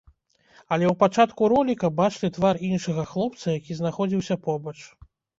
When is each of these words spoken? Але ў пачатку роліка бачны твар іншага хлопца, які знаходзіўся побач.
Але 0.75 0.85
ў 0.91 0.93
пачатку 1.01 1.49
роліка 1.53 1.89
бачны 1.99 2.29
твар 2.37 2.59
іншага 2.69 3.03
хлопца, 3.11 3.47
які 3.59 3.77
знаходзіўся 3.81 4.39
побач. 4.49 4.75